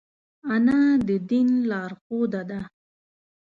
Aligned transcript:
انا 0.53 0.81
د 1.07 1.09
دین 1.29 1.49
لارښوده 1.69 2.41
ده 2.49 2.61